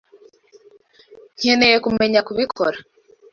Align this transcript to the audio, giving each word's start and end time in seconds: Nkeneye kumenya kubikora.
Nkeneye 1.39 1.77
kumenya 1.85 2.19
kubikora. 2.27 2.77